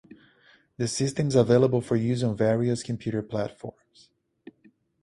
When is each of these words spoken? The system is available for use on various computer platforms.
The 0.77 0.87
system 0.87 1.27
is 1.27 1.35
available 1.35 1.79
for 1.79 1.95
use 1.95 2.23
on 2.23 2.35
various 2.35 2.81
computer 2.81 3.21
platforms. 3.21 4.09